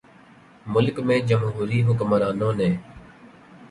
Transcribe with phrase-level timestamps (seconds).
[0.65, 2.69] ملک میں جمہوری حکمرانوں نے